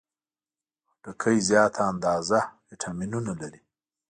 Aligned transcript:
خټکی 0.89 1.37
زیاته 1.49 1.81
اندازه 1.91 2.39
ویټامینونه 2.67 3.31
لري. 3.41 3.61